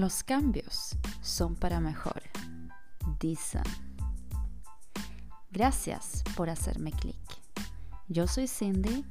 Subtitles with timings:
[0.00, 2.22] Los cambios son para mejor,
[3.20, 3.62] dicen.
[5.50, 7.20] Gracias por hacerme clic.
[8.08, 9.04] Yo soy Cindy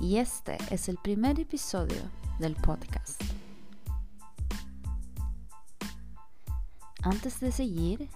[0.00, 2.02] y este es el primer episodio
[2.40, 3.22] del podcast.
[7.04, 8.10] Antes de seguir,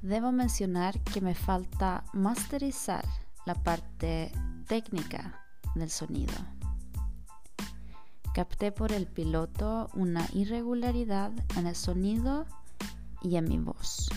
[0.00, 3.04] debo mencionar que me falta masterizar
[3.44, 4.32] la parte
[4.66, 6.55] técnica del sonido
[8.36, 12.44] capté por el piloto una irregularidad en el sonido
[13.22, 14.10] y en mi voz.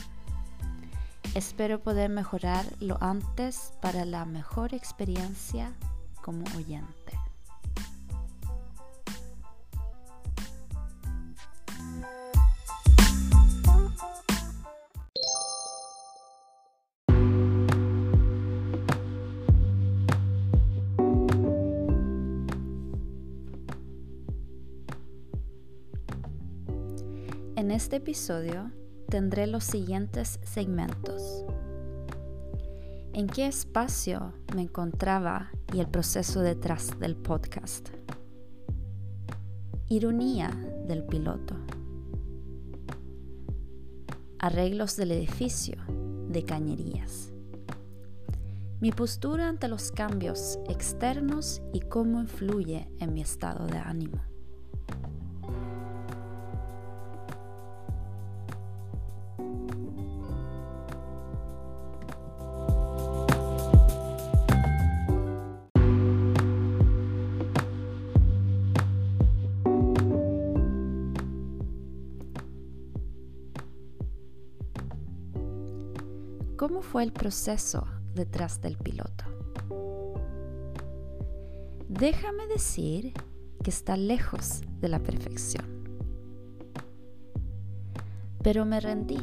[1.36, 5.72] Espero poder mejorar lo antes para la mejor experiencia
[6.22, 7.19] como oyente.
[27.80, 28.74] Este episodio
[29.08, 31.46] tendré los siguientes segmentos.
[33.14, 37.88] ¿En qué espacio me encontraba y el proceso detrás del podcast?
[39.88, 40.50] Ironía
[40.88, 41.56] del piloto.
[44.40, 45.78] Arreglos del edificio
[46.28, 47.32] de cañerías.
[48.82, 54.29] Mi postura ante los cambios externos y cómo influye en mi estado de ánimo.
[76.80, 77.86] ¿Cómo fue el proceso
[78.16, 79.26] detrás del piloto?
[81.90, 83.12] Déjame decir
[83.62, 85.66] que está lejos de la perfección.
[88.42, 89.20] Pero me rendí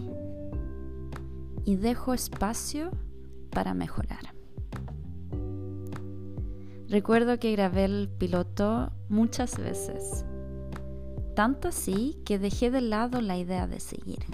[1.65, 2.91] y dejo espacio
[3.49, 4.35] para mejorar.
[6.91, 10.27] Recuerdo que grabé el piloto muchas veces,
[11.35, 14.27] tanto así que dejé de lado la idea de seguir.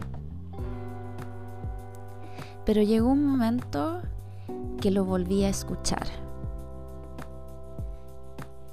[2.65, 4.03] Pero llegó un momento
[4.81, 6.07] que lo volví a escuchar.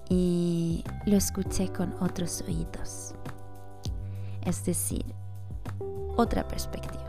[0.10, 3.14] Y lo escuché con otros oídos.
[4.44, 5.06] Es decir,
[6.18, 7.00] otra perspectiva.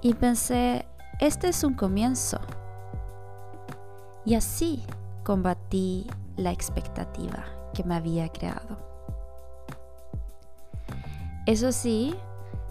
[0.00, 0.86] Y pensé,
[1.20, 2.38] este es un comienzo.
[4.24, 4.82] Y así
[5.24, 6.06] combatí
[6.36, 7.44] la expectativa
[7.74, 8.78] que me había creado.
[11.46, 12.14] Eso sí,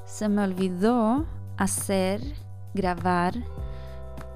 [0.06, 1.26] se me olvidó
[1.62, 2.22] hacer,
[2.74, 3.36] grabar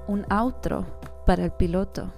[0.06, 0.86] un outro
[1.26, 2.12] para el piloto.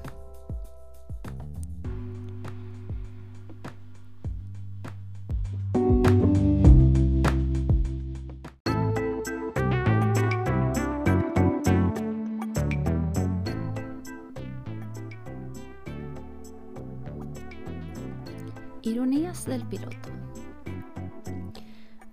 [18.83, 19.97] Ironías del piloto.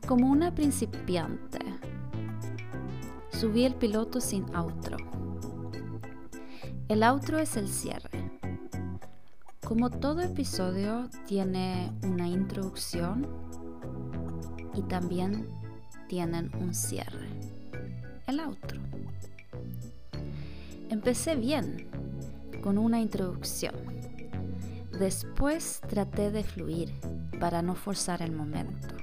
[0.08, 1.65] Como una principiante,
[3.36, 4.98] subí el piloto sin outro.
[6.88, 8.32] El outro es el cierre.
[9.66, 13.28] Como todo episodio tiene una introducción
[14.74, 15.50] y también
[16.08, 17.28] tienen un cierre.
[18.26, 18.80] El outro.
[20.90, 21.90] Empecé bien
[22.62, 23.76] con una introducción.
[24.98, 26.94] Después traté de fluir
[27.42, 28.96] para no forzar el momento.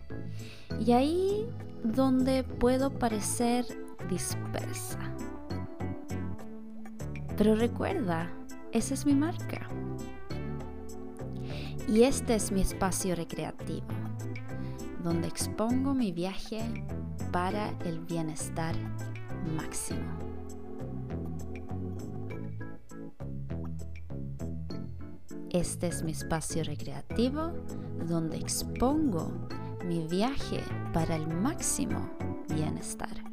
[0.81, 1.47] Y ahí
[1.85, 3.67] donde puedo parecer
[4.09, 4.99] dispersa.
[7.37, 8.31] Pero recuerda,
[8.73, 9.69] esa es mi marca.
[11.89, 13.87] Y este es mi espacio recreativo,
[15.03, 16.63] donde expongo mi viaje
[17.33, 18.75] para el bienestar
[19.57, 20.23] máximo.
[25.51, 27.53] Este es mi espacio recreativo
[28.09, 29.31] donde expongo
[29.85, 30.63] mi viaje
[30.95, 32.09] para el máximo
[32.49, 33.32] bienestar.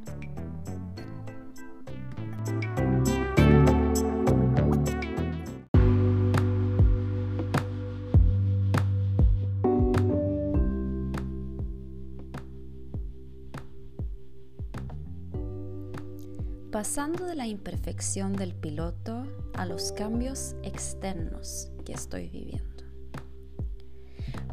[16.79, 22.85] Pasando de la imperfección del piloto a los cambios externos que estoy viviendo.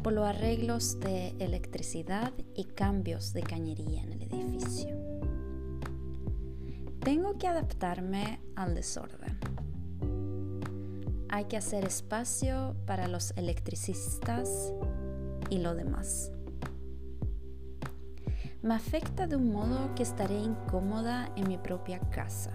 [0.03, 4.93] Por los arreglos de electricidad y cambios de cañería en el edificio.
[6.99, 9.39] Tengo que adaptarme al desorden.
[11.29, 14.73] Hay que hacer espacio para los electricistas
[15.49, 16.33] y lo demás.
[18.61, 22.51] Me afecta de un modo que estaré incómoda en mi propia casa,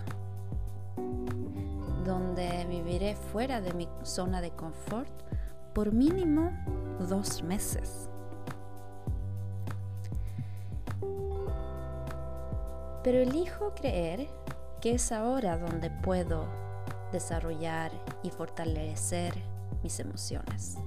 [2.05, 5.11] donde viviré fuera de mi zona de confort
[5.75, 6.51] por mínimo
[7.09, 8.09] dos meses.
[13.05, 14.29] Pero elijo creer
[14.81, 16.47] que es ahora donde puedo
[17.13, 19.35] desarrollar y fortalecer
[19.83, 20.79] mis emociones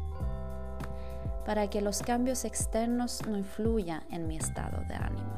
[1.45, 5.33] para que los cambios externos no influyan en mi estado de ánimo.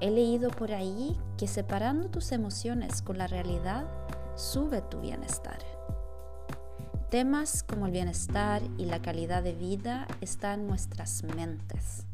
[0.00, 3.86] He leído por ahí que separando tus emociones con la realidad
[4.34, 5.58] sube tu bienestar.
[7.10, 12.06] Temas como el bienestar y la calidad de vida están en nuestras mentes.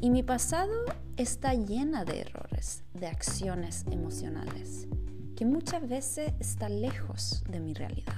[0.00, 0.72] Y mi pasado
[1.16, 4.88] está llena de errores, de acciones emocionales,
[5.36, 8.16] que muchas veces están lejos de mi realidad.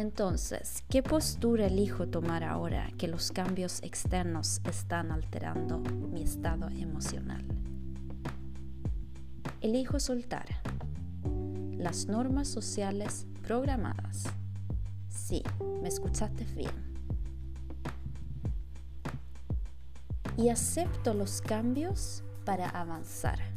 [0.00, 7.44] Entonces, ¿qué postura elijo tomar ahora que los cambios externos están alterando mi estado emocional?
[9.60, 10.46] Elijo soltar
[11.76, 14.24] las normas sociales programadas.
[15.10, 15.42] Sí,
[15.82, 16.72] me escuchaste bien.
[20.38, 23.49] Y acepto los cambios para avanzar.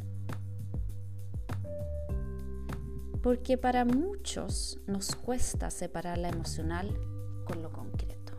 [3.24, 6.94] Porque para muchos nos cuesta separar la emocional
[7.46, 8.34] con lo concreto.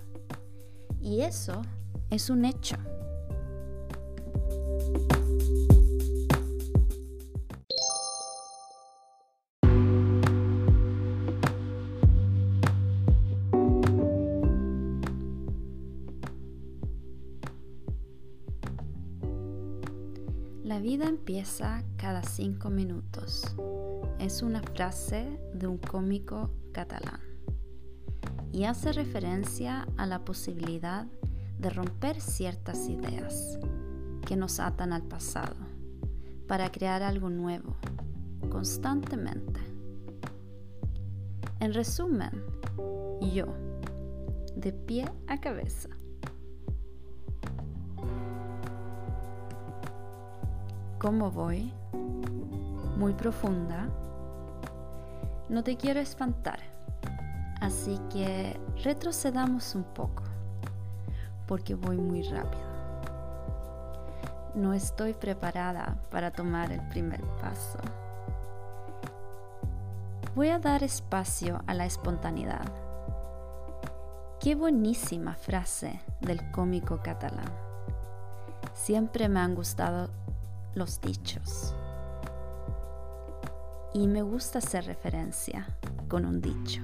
[1.01, 1.63] Y eso
[2.11, 2.75] es un hecho.
[21.25, 23.55] Empieza cada cinco minutos
[24.19, 27.19] es una frase de un cómico catalán
[28.51, 31.07] y hace referencia a la posibilidad
[31.57, 33.57] de romper ciertas ideas
[34.27, 35.55] que nos atan al pasado
[36.47, 37.75] para crear algo nuevo
[38.51, 39.59] constantemente.
[41.59, 42.43] En resumen,
[43.33, 43.47] yo,
[44.55, 45.89] de pie a cabeza.
[51.05, 51.71] ¿Cómo voy?
[52.97, 53.87] Muy profunda
[55.49, 56.57] no te quiero espantar,
[57.61, 60.23] así que retrocedamos un poco,
[61.45, 62.65] porque voy muy rápido.
[64.55, 67.77] No estoy preparada para tomar el primer paso.
[70.33, 72.65] Voy a dar espacio a la espontaneidad.
[74.39, 77.53] Qué buenísima frase del cómico catalán.
[78.73, 80.09] Siempre me han gustado
[80.75, 81.73] los dichos
[83.93, 85.65] y me gusta hacer referencia
[86.09, 86.81] con un dicho.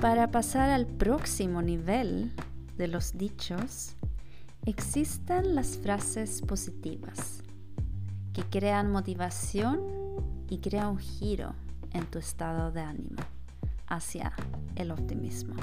[0.00, 2.32] Para pasar al próximo nivel
[2.76, 3.94] de los dichos,
[4.66, 7.42] existen las frases positivas
[8.32, 9.80] que crean motivación
[10.48, 11.54] y crean un giro
[11.92, 13.22] en tu estado de ánimo
[13.86, 14.32] hacia
[14.74, 15.54] el optimismo.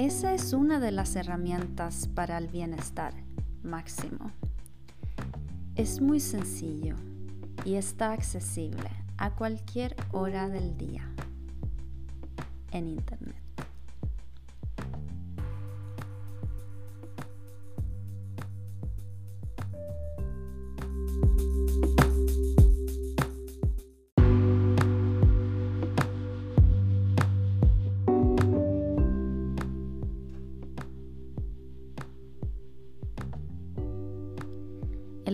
[0.00, 3.12] Esa es una de las herramientas para el bienestar
[3.62, 4.32] máximo.
[5.74, 6.96] Es muy sencillo
[7.66, 11.06] y está accesible a cualquier hora del día
[12.70, 13.39] en Internet.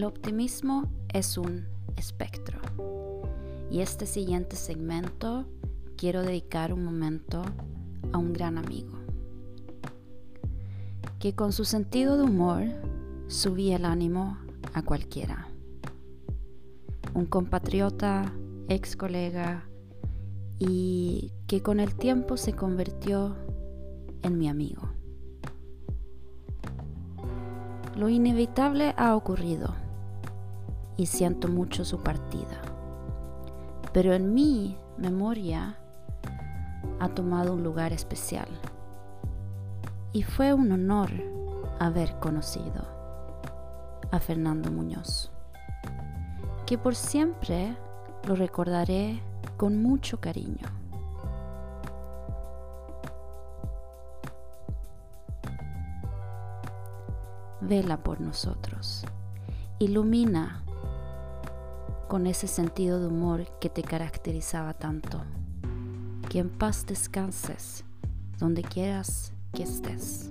[0.07, 2.61] Optimismo es un espectro.
[3.71, 5.47] Y este siguiente segmento
[5.97, 7.43] quiero dedicar un momento
[8.13, 8.93] a un gran amigo,
[11.19, 12.63] que con su sentido de humor
[13.27, 14.39] subía el ánimo
[14.73, 15.49] a cualquiera.
[17.15, 18.33] Un compatriota,
[18.69, 19.67] ex colega,
[20.59, 23.37] y que con el tiempo se convirtió
[24.23, 24.89] en mi amigo.
[27.97, 29.75] Lo inevitable ha ocurrido
[30.97, 32.61] y siento mucho su partida.
[33.93, 35.77] Pero en mi memoria
[37.01, 38.49] ha tomado un lugar especial.
[40.13, 41.11] Y fue un honor
[41.79, 42.85] haber conocido
[44.11, 45.31] a Fernando Muñoz,
[46.65, 47.77] que por siempre
[48.27, 49.21] lo recordaré
[49.57, 50.69] con mucho cariño.
[57.61, 59.05] Vela por nosotros,
[59.79, 60.66] ilumina
[62.09, 65.23] con ese sentido de humor que te caracterizaba tanto.
[66.29, 67.85] Que en paz descanses
[68.39, 70.31] donde quieras que estés.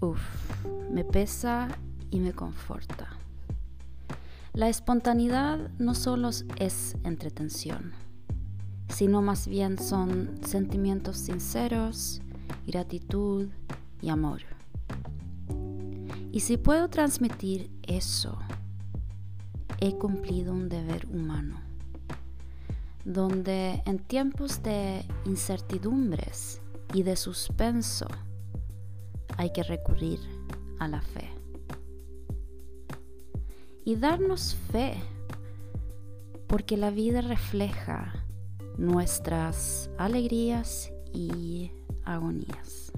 [0.00, 0.20] Uf,
[0.90, 1.68] me pesa
[2.10, 3.08] y me conforta.
[4.52, 7.92] La espontaneidad no solo es entretención,
[8.88, 12.20] sino más bien son sentimientos sinceros,
[12.66, 13.48] gratitud
[14.00, 14.42] y amor.
[16.32, 18.38] Y si puedo transmitir eso,
[19.80, 21.60] he cumplido un deber humano,
[23.04, 26.62] donde en tiempos de incertidumbres
[26.94, 28.06] y de suspenso
[29.36, 30.20] hay que recurrir
[30.78, 31.28] a la fe.
[33.84, 34.94] Y darnos fe,
[36.46, 38.14] porque la vida refleja
[38.78, 41.72] nuestras alegrías y
[42.04, 42.92] agonías.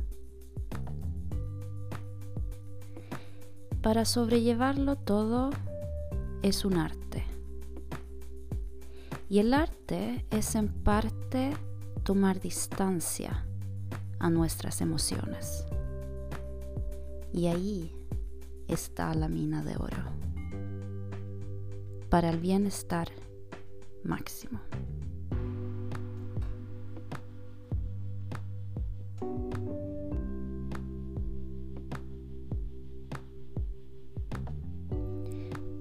[3.82, 5.50] Para sobrellevarlo todo
[6.42, 7.24] es un arte.
[9.28, 11.52] Y el arte es en parte
[12.02, 13.46] tomar distancia
[14.18, 15.66] a nuestras emociones.
[17.32, 17.92] Y ahí
[18.68, 20.04] está la mina de oro.
[22.08, 23.08] Para el bienestar
[24.02, 24.60] máximo.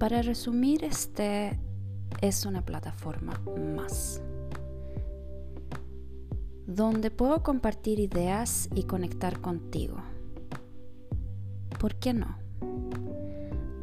[0.04, 1.58] Para resumir, este
[2.20, 3.40] es una plataforma
[3.74, 4.20] más
[6.66, 9.96] donde puedo compartir ideas y conectar contigo.
[11.80, 12.36] ¿Por qué no?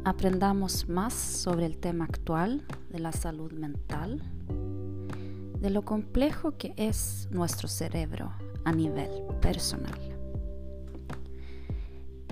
[0.04, 4.22] Aprendamos más sobre el tema actual de la salud mental,
[5.58, 8.32] de lo complejo que es nuestro cerebro
[8.64, 9.10] a nivel
[9.40, 9.98] personal.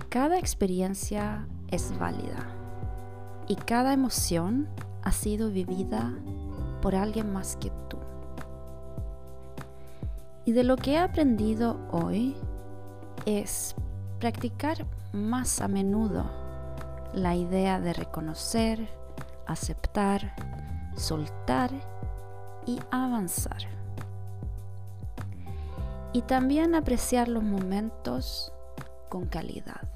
[0.09, 2.60] Cada experiencia es válida
[3.51, 4.69] y cada emoción
[5.03, 6.15] ha sido vivida
[6.81, 7.99] por alguien más que tú.
[10.45, 12.37] Y de lo que he aprendido hoy
[13.27, 13.75] es
[14.21, 16.31] practicar más a menudo
[17.13, 18.89] la idea de reconocer,
[19.49, 20.33] aceptar,
[20.95, 21.73] soltar
[22.67, 23.63] y avanzar.
[26.13, 28.53] Y también apreciar los momentos
[29.09, 29.89] con calidad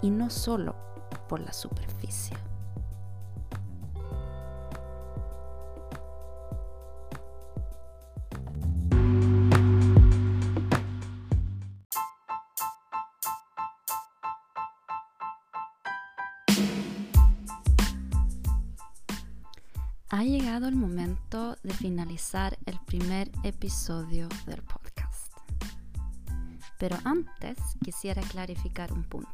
[0.00, 0.93] y no solo
[1.38, 2.36] la superficie.
[20.10, 25.32] Ha llegado el momento de finalizar el primer episodio del podcast.
[26.78, 29.33] Pero antes quisiera clarificar un punto.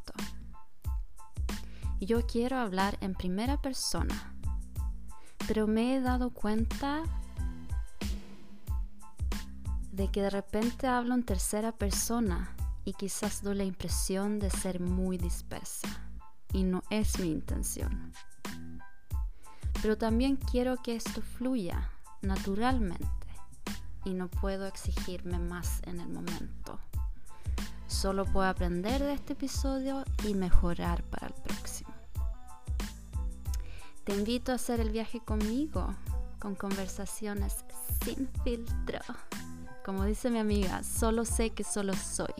[2.01, 4.35] Yo quiero hablar en primera persona,
[5.47, 7.03] pero me he dado cuenta
[9.93, 14.81] de que de repente hablo en tercera persona y quizás doy la impresión de ser
[14.81, 15.89] muy dispersa
[16.55, 18.13] y no es mi intención.
[19.83, 21.91] Pero también quiero que esto fluya
[22.23, 23.07] naturalmente
[24.07, 26.81] y no puedo exigirme más en el momento.
[27.87, 31.90] Solo puedo aprender de este episodio y mejorar para el próximo.
[34.11, 35.95] Te invito a hacer el viaje conmigo,
[36.41, 37.65] con conversaciones
[38.05, 38.99] sin filtro.
[39.85, 42.35] Como dice mi amiga, solo sé que solo soy.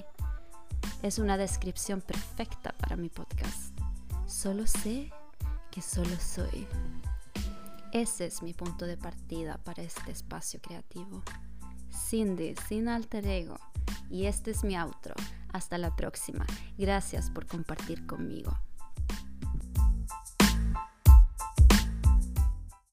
[1.05, 3.73] Es una descripción perfecta para mi podcast.
[4.27, 5.13] Solo sé
[5.71, 6.67] que solo soy.
[7.93, 11.23] Ese es mi punto de partida para este espacio creativo.
[11.93, 13.61] Cindy, sin alter ego.
[14.11, 15.15] Y este es mi outro.
[15.53, 16.45] Hasta la próxima.
[16.77, 18.59] Gracias por compartir conmigo.